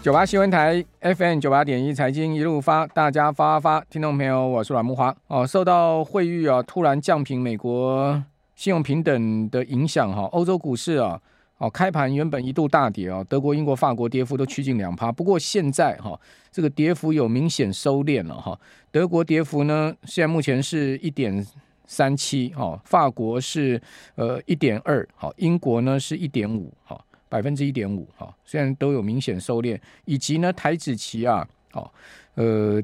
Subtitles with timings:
[0.00, 5.44] 九八新闻台 FM 九八点一财经一路发，大家发发，听众朋友，我是阮慕驊哦。
[5.44, 8.22] 受到惠誉啊突然降平美国
[8.54, 11.20] 信用评等的影响哈，欧洲股市啊
[11.58, 16.18] 哦开盘原本一度大跌啊，德国、英国、法国跌幅都趋近两趴，不过现在哈
[16.52, 18.58] 这个跌幅有明显收敛了哈。
[18.92, 21.44] 德国跌幅呢现在目前是一点
[21.86, 23.78] 三七哈，法国是
[24.14, 26.98] 呃一点二好，英国呢是一点五哈。
[27.28, 31.90] 百分之一点五，哈，虽然都有明显收敛，以及呢，台指期啊，哦，
[32.34, 32.82] 呃，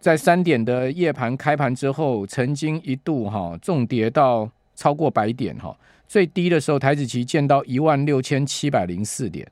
[0.00, 9.46] 在三点的夜盘开盘之后，曾经一度哈重跌到超过百点哈，最低的时候台指期见到一万六千七百零四点，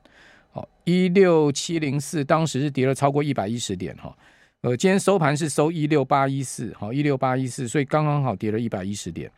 [0.52, 4.16] 哦，一六七零四，当时是跌了超过一百一十点哈，
[4.62, 9.30] 呃，今天收盘是收一六八一四，好，一六八一四，所以刚刚好跌了一百一十点，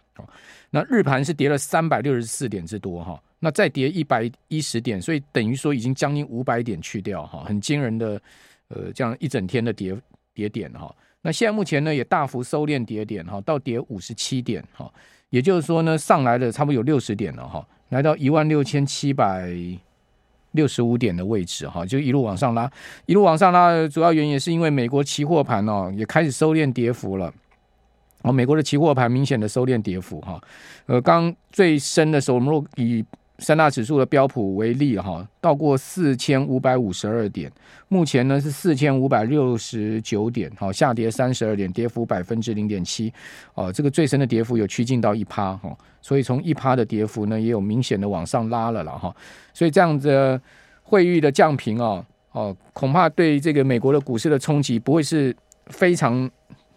[0.71, 3.21] 那日盘是跌了三百六十四点之多哈。
[3.41, 8.21] 那再跌一百一十点，所以等于说已经将近五百点去掉哈，很惊人的
[8.67, 9.97] 呃这样一整天的跌
[10.35, 10.93] 跌点哈。
[11.23, 14.93] 那现在目前呢也大幅收敛跌点哈，到跌五十七点哈，
[15.31, 19.53] 也就是说呢上来了差不多有六十点了哈，来到一万六千七百
[20.51, 22.69] 六十五点的位置哈，就一路往上拉，
[23.07, 27.33] 一路往上拉主要原因也是因为美国期货盘哦也开始收敛跌幅了。
[28.23, 30.41] 哦，美国的期货盘明显的收敛跌幅哈，
[30.87, 33.05] 呃，刚最深的时候，我们若以
[33.39, 37.49] 三大指数的标普为例哈，到过四千五百五十二点，
[37.87, 43.13] 目前呢是四千五百六十九点，好，下跌三十二点，跌幅百分之零点七，
[43.55, 45.73] 哦，这个最深的跌幅有趋近到一趴哈，
[46.03, 49.15] 所以从一趴的跌幅呢，也有明显的往上拉了了哈，
[49.55, 50.41] 所以这样子
[50.83, 55.33] 汇率的降评哦，哦，恐怕对这个美国的股市的冲击不会是
[55.69, 56.29] 非常。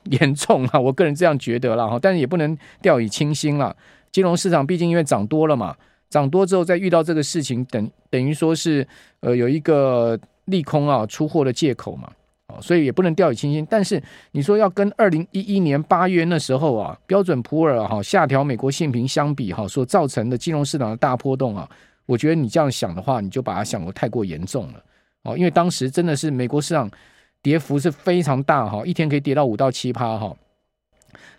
[0.20, 3.76] 严重啊，我个人这样觉得了哈，但是也不能掉以轻心了。
[4.12, 5.76] 金融市场毕竟因为涨多了嘛，
[6.10, 8.86] 涨多之后再遇到这个事情，等等于说是
[9.22, 12.12] 呃有一个利空啊出货的借口嘛，
[12.48, 13.66] 哦所以也不能掉以轻心。
[13.70, 21.70] 但是你说要跟二零一一年八月那时候啊标准普尔哈下调美国信评相比哈，所造成的金融市场的大波动啊，
[22.06, 24.84] 我觉得你这样想的话，你就把它想得太过严重了
[25.24, 26.92] 哦，因为当时真的是美国市场。
[27.42, 30.36] 跌幅是非常大哈，一天可以跌到五到七趴哈。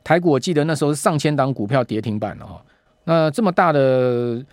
[0.05, 2.63] 台股我记得那时候是上千档股票跌停板了哈。
[3.05, 4.45] 那这么大的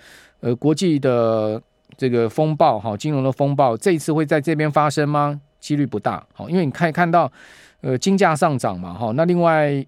[0.42, 1.62] 呃国际的
[1.98, 5.42] 这个风暴哈，金融的风暴，这一次会在这边发生吗？
[5.60, 7.32] 几率不大哈，因为你可以看到
[7.82, 9.12] 呃金价上涨嘛哈。
[9.16, 9.86] 那另外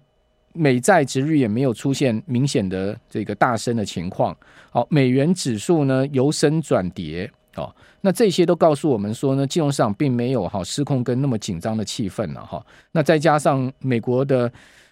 [0.52, 4.36] 美债殖率也没有出现明显的这个大升的情况。
[4.70, 7.30] 好，美元指数呢由升转跌。
[7.56, 7.70] 哦，
[8.00, 12.64] 那这些都告诉我们说呢，金融市场并没有哈失控跟那么紧张的气氛了哈。
[12.92, 14.50] 那再加上美国的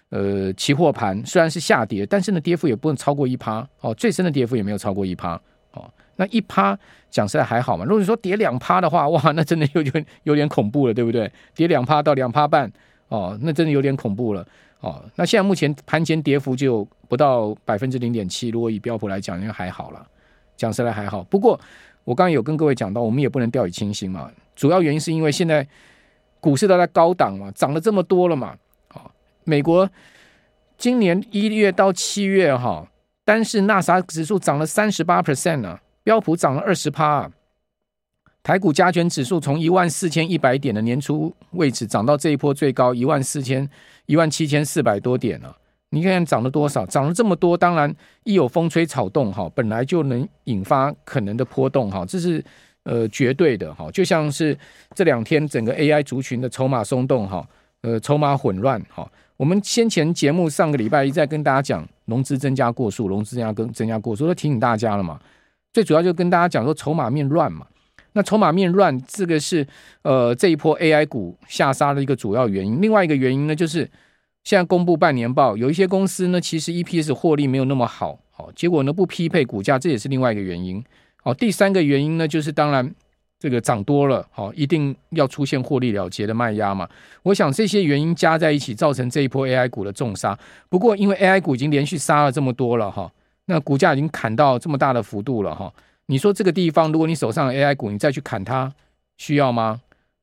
[0.09, 5.33] 呃期货盘虽然是下跌，但是呢跌幅也不能超过一趴哦，最深的跌幅也没有超过一趴
[5.71, 5.91] 哦。
[6.17, 6.77] 那一趴
[7.09, 11.31] 讲实在还好嘛，如果你说跌两趴的话，哇，那真的有点有点恐怖了，对不对？
[11.55, 12.71] 跌两趴到两趴半
[13.07, 14.45] 哦，那真的有点恐怖了
[14.81, 15.03] 哦。
[15.15, 20.05] 那现在目前盘前跌幅就不到百分之零点七，如果以标普来讲，应该还好了，
[20.55, 21.23] 讲实在还好。
[21.23, 21.59] 不过。
[22.03, 24.31] 我刚才有跟各位讲到，我们也不能掉以轻心嘛。
[24.55, 25.67] 主要原因是因为现在
[26.39, 28.55] 股市都在高档嘛，涨了这么多了嘛。
[28.89, 29.09] 啊，
[29.43, 29.89] 美国
[30.77, 32.87] 今年一月到七月哈，
[33.23, 37.29] 单是纳斯达克指数涨了三十八 percent 呢，标普涨了二十趴。
[38.43, 43.69] 台股加权指数从一万四千一百点的年初位置涨到这一波最高一万四千
[44.07, 45.55] 一万七千四百多点了。
[45.93, 46.85] 你看看涨了多少？
[46.85, 47.93] 涨了这么多，当然
[48.23, 52.41] 一有风吹草动哈，本来就能引发可能的波动哈，这是
[52.83, 53.91] 呃绝对的哈。
[53.91, 54.57] 就像是
[54.95, 57.45] 这两天整个 AI 族群的筹码松动哈，
[57.81, 59.05] 呃筹码混乱哈。
[59.35, 65.19] 我们先前节目上个礼拜一再跟大家讲融资增加过数，融资增加跟增加过数都提醒大家了嘛。
[65.73, 67.67] 最主要就跟大家讲说筹码面乱嘛。
[68.13, 69.67] 那筹码面乱这个是
[70.03, 72.81] 呃这一波 AI 股下杀的一个主要原因。
[72.81, 73.85] 另外一个原因呢就是。
[74.43, 80.83] 现在公布半年报，有一些公司呢，其实 EPS 获利没有那么好，好，结果呢不匹配股价，这也是另外一个原因。
[81.23, 82.91] 哦，第三个原因呢，就是当然
[83.37, 86.89] 这个涨多了，好，一定要出现获利了结的卖压嘛。
[87.21, 90.37] 我想这些原因加在一起，造成这一波 AI 股的重杀。
[90.67, 93.11] 不过因为 AI 股已经连续杀了这么多了哈，
[93.45, 95.71] 那股价已经砍到这么大的幅度了哈。
[96.07, 98.73] 你说这个地方，如果你手上 AI 股，你再去砍它，
[99.17, 99.79] 需要吗？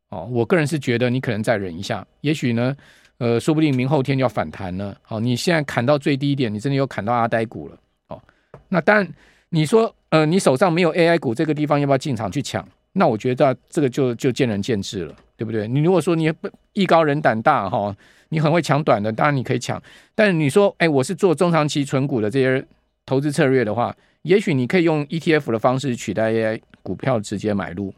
[0.08, 2.76] 哦，我个人是觉得你可能再忍一下，也许呢。
[3.18, 4.96] 呃，说不定明后天就要反弹了。
[5.02, 7.78] 好，你现在砍到最低点，你真的又砍到阿呆股了。
[8.08, 8.22] 哦，
[8.68, 9.08] 那当然，
[9.50, 12.66] 你说，呃，你手上没有 AI 股，这个地方要不要进场去抢？
[12.92, 15.68] 那我觉得这个就就见仁见智了，对不对？
[15.68, 17.94] 你如果说你不艺高人胆大哈，
[18.30, 19.80] 你很会抢短的，当然你可以抢。
[20.14, 22.64] 但你说，哎，我是做中长期存股的这些
[23.04, 27.92] 投资策略的话，也许你可以用 ETF 的方式取代 AI 股票直接买入。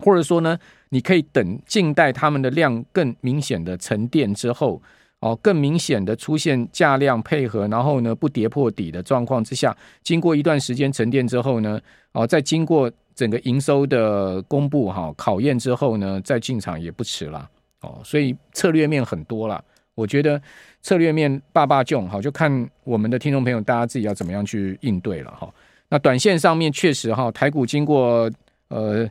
[0.00, 0.58] 或者说呢，
[0.88, 4.82] 你可以等静待他们的量更明显的沉淀之后，
[5.20, 11.80] 哦，更明显的出现价量配合，然后呢不跌破底的状况之下，经过一段时间沉淀之后呢，
[12.12, 17.48] 哦，再经过整个营收的公布哈考验之后呢，再进场也不迟了。
[17.80, 19.62] 哦，所以策略面很多了，
[19.94, 20.42] 我觉得
[20.82, 25.48] 策略面爸爸囧好，就看我们的听众朋友大家自己要怎么样去应对了哈。
[25.88, 28.28] 那短线上面确实哈，台股经过
[28.68, 29.08] 呃。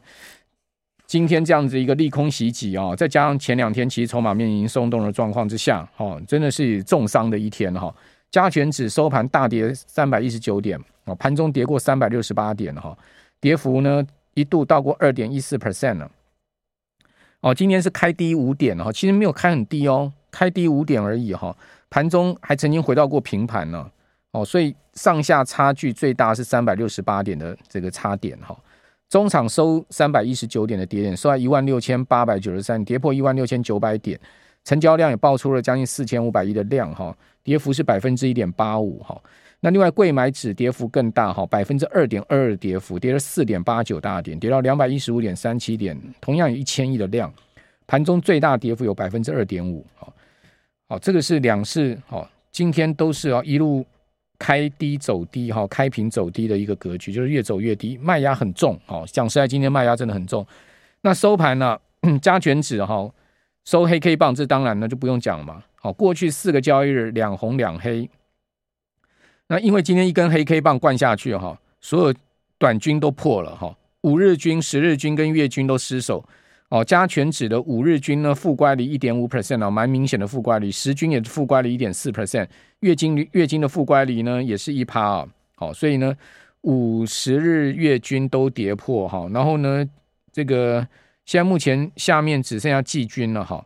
[1.13, 7.93] 今天这样子一个利空袭击啊，再加上前两天其实筹码面已经松动的状况之下，哈，真的是重伤的一天哈。
[8.31, 10.75] 加权指收盘大跌三百一十九点
[11.05, 12.97] 啊，盘中跌过三百六十八点哈，
[13.39, 16.09] 跌幅呢一度到过二点一四 percent 了。
[17.41, 21.55] 哦，今天是开低五点哈，其实没有开很低哦，开低五点而已哈。
[21.91, 23.87] 盘中还曾经回到过平盘呢，
[24.31, 28.57] 哦，所以上下差距最大是三百六十八点的这个差点哈。
[29.13, 34.19] 中场收三百一十九点的跌点，收在一万六千八百九十三，跌破一万六千九百点，
[34.63, 39.15] 成交量也爆出了将近四千五百亿的量哈，跌幅是百分之一点八五哈。
[39.59, 47.31] 那另外柜买指跌幅更大哈，百分之二点二二跌幅，跌了四点八九大点，跌到两百一十五点三七点，同样有一千亿的量，
[47.85, 50.11] 盘中最大跌幅有百分之二点五哈。
[50.89, 53.85] 好，这个是两市哈，今天都是啊一路。
[54.43, 58.77] 开低走低哈，开平走低的一个格局，就是越走越低，卖压很重。
[58.87, 60.45] 哦，讲实在，今天卖压真的很重。
[60.99, 61.79] 那收盘呢？
[62.21, 63.09] 加权指哈
[63.63, 65.63] 收黑 K 棒，这当然呢就不用讲了嘛。
[65.75, 68.09] 好，过去四个交易日两红两黑。
[69.47, 72.13] 那因为今天一根黑 K 棒灌下去哈，所有
[72.57, 76.21] 短均都破了哈，五日均、十日均跟月均都失守。
[76.73, 82.47] 哦，加权指的五日均呢负乖离一点五 percent 啊，蛮明显的负乖离，十均也是负乖离一点四 percent，
[82.79, 85.27] 月均月均的负乖离呢也是一趴啊。
[85.53, 86.11] 好，所以呢
[86.61, 89.87] 五十日月均都跌破哈，然后呢
[90.31, 90.79] 这个
[91.27, 93.63] 现在目前下面只剩下季均了哈，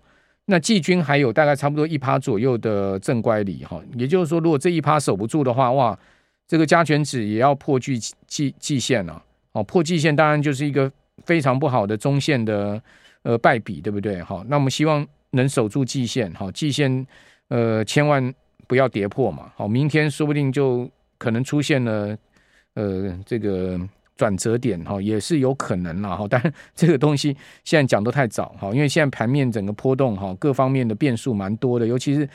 [0.47, 5.97] 那季均还有大概差不多一趴左右的正乖离哈，也就是说如果这一趴守不住的话，哇，
[6.45, 9.23] 这个加权指也要破季季季线了。
[9.53, 10.91] 哦，破季线当然就是一个。
[11.25, 12.81] 非常不好的中线的
[13.23, 14.21] 呃败笔，对不对？
[14.21, 17.05] 好，那我们希望能守住季线，好，季线
[17.49, 18.33] 呃千万
[18.67, 19.51] 不要跌破嘛。
[19.55, 22.17] 好，明天说不定就可能出现了
[22.75, 23.79] 呃这个
[24.15, 26.25] 转折点，哈，也是有可能啦哈。
[26.29, 26.41] 但
[26.73, 32.29] 这个东西现在讲都太早，哈，因为现在盘面整个波动，哈，各方面的变数蛮多的，尤其是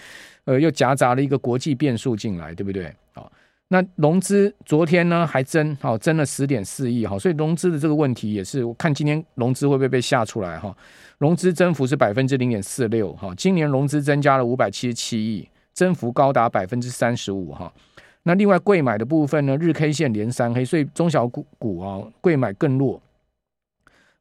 [0.44, 2.94] 呃又夹杂了一个国际变数进来，对不对？
[3.12, 3.30] 好。
[3.72, 10.76] 那融资昨天呢还增，好增了十点四亿，哈，所以融资的这个问题也是，我看今天融资会不会被吓出来，哈，
[11.16, 17.72] 融资增幅是百分之零点四六，哈，今年融资增加了五百七十七亿，增幅高达百分之三十五，哈。
[18.24, 23.00] 那另外贵买的部分呢，日 K 线连三黑，所以中小股股啊贵买更弱，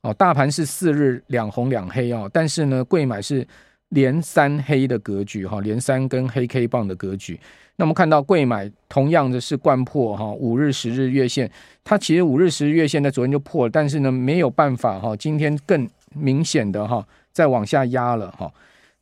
[0.03, 3.45] 哦，大盘是四日两红两黑啊，但是呢贵买是
[3.91, 7.39] 连三黑的格局，哈，连三根黑 K 棒的格局。
[7.77, 11.49] 那我们看到柜买同样的是掼破哈五日、十日月线，
[11.83, 18.51] 它其实五日、十日月线在昨天就破了，但是呢没有办法哈，今天更明显的哈再往下压了哈。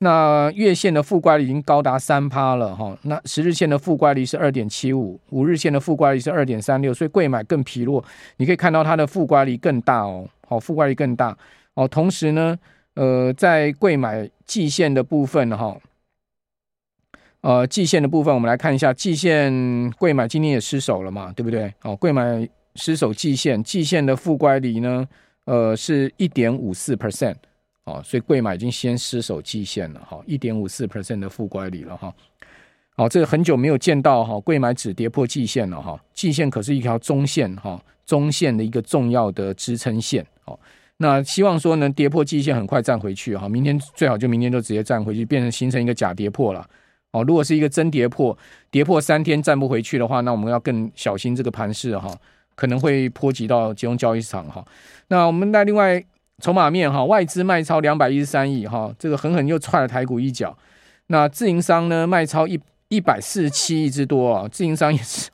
[0.01, 8.01] 那月线的负乖离已经高达三趴了哈，那十日线的负乖离是二点七五，五日线的负乖离是二点三六，所以柜买更疲弱。
[8.37, 11.37] 你可以看到它的负乖离更大哦，好负乖离更大
[11.73, 11.85] 哦。
[11.85, 12.57] 同时呢，
[12.95, 15.79] 呃，在柜买季线的部分哈。
[17.41, 21.73] 呃，季线的部分，我们来看一下季线柜买今天也失守了嘛，对不对？
[21.83, 25.07] 哦，柜买失守季线，季线的负乖离呢，
[25.45, 27.35] 呃，是一点五四 percent，
[27.85, 32.13] 哦，所以柜买已经先失守季线了，哈、一点五四 percent 的负乖离了，哈、哦，
[32.97, 40.59] 好、这个很久没有见到哈，柜买只跌破季线了，哈、季线可是一条中线，哈、中线的一个重要的支撑线，哦，
[41.01, 46.67] 那希望说能跌破季线，很快站回去，哈、明天最好就明天就直接站回去，变成形成一个假跌破了。
[47.11, 48.37] 哦，如果是一个真跌破，
[48.69, 52.13] 跌破三天站不回去的话，那我们要更小心这个盘势哈，
[52.53, 54.63] 可能会波及到金融交易市场哈。
[55.07, 56.03] 那我们在另外
[56.41, 60.55] 筹码面哈，外资卖超两百一十三亿哈，这个狠狠又踹了台股一脚。
[61.07, 65.29] 那自营商呢卖超一一百四十七亿之多啊，自营商也是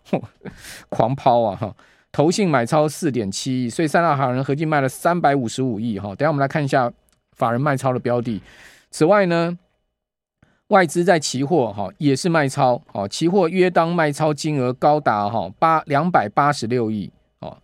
[0.89, 1.75] 狂抛啊哈。
[2.15, 6.15] 投信买超四点七亿，所以三大法人合计卖了三百五十五亿哈。
[6.15, 6.89] 等下我们来看一下
[7.34, 8.41] 法人卖超的标的。
[8.89, 9.57] 此外呢。
[10.69, 17.07] 外资在期货哈也是卖超，哦，期货约当卖超金额高达哈八两百八十六亿，
[17.38, 17.55] 哦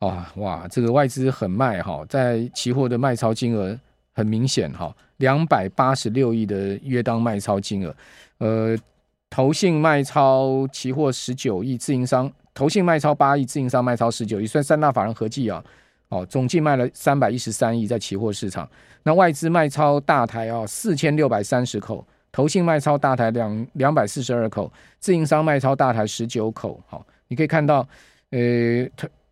[0.00, 3.78] 啊哇，这个外资很卖哈，在期货的卖超金额
[4.12, 7.94] 很明显哈，两百八十六亿的约当卖超金额，
[8.38, 8.76] 呃，
[9.30, 15.62] 投信卖超期货十九亿，自营商投信卖超八亿，自营商卖超十九亿，算三大法人合计啊，
[16.08, 18.68] 哦，总计卖了三百一十三亿在期货市场。
[19.04, 26.82] 那外资卖超大台啊，四千六百三十口，投信卖超大台两两百四十二口，自营商卖超大台十九口。
[26.88, 27.86] 好，你可以看到，
[28.30, 28.84] 呃，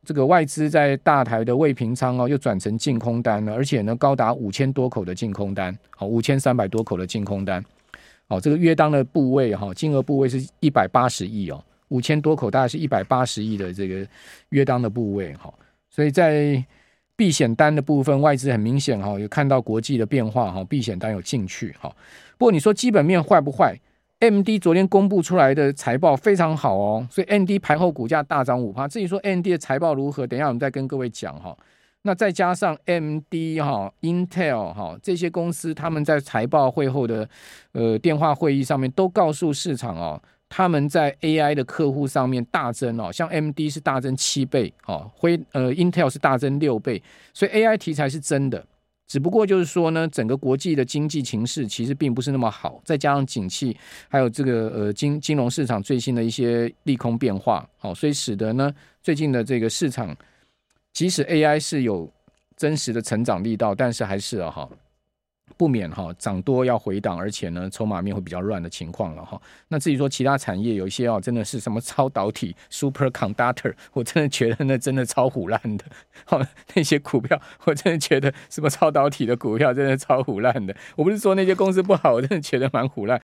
[0.04, 7.60] 这个外资在大台的未平仓哦，又转成净空单了，而且呢，高达五千多口的净空单，好，五千三百多口的净空单。
[8.28, 14.06] 好，这个约当的部位哈，金额部位是一百八十亿哦，五千多口大概是一百八十亿的这个
[14.50, 15.52] 约当的部位哈。
[15.88, 16.64] 所以在
[17.14, 21.90] 避险单的部分，外资很明显哈，有看到国际的变化哈，避险单有进去哈。
[22.36, 23.74] 不过你说基本面坏不坏
[24.20, 28.86] ？MD 昨天公布出来的财报非常好哦，所以 MD 盘后股价大涨五趴。
[28.86, 31.56] 至于说 MD 的财报如何，等一下我们再跟各位讲哈。
[32.02, 37.28] 那再加上 MD 哈、Intel 哈这些公司，他们在财报会后的
[37.72, 40.22] 呃电话会议上面都告诉市场哦。
[40.48, 47.02] 他们在 AI 的客户上面大增哦，像 MD 是大增七倍哦，辉呃 Intel 是大增六倍，
[47.34, 48.64] 所以 AI 题材是真的，
[49.08, 53.76] 只不过就是说呢，整个国际的经济情势其实并不是那么好，再加上景气，
[54.08, 58.72] 还有这个呃金金融市场最新的一些利空变化，哦，所以使得呢
[59.02, 60.16] 最近的这个市场，
[60.92, 62.08] 即使 AI 是有
[62.56, 64.68] 真实的成长力道，但是还是啊哈。
[65.56, 69.40] 不免哈涨多要回档，而且呢筹码面会比较乱的情况了哈。
[69.68, 75.84] 那至于说其他产业有一些哦，真的是什么超导体 superconductor，我真的觉得那真的超唬烂的。
[76.24, 76.40] 好，
[76.74, 80.76] 那些股票我真的觉得什么超导体的股票真的超唬烂的。
[80.96, 83.14] 我不是说那些公司不好，我真的觉得蛮唬烂。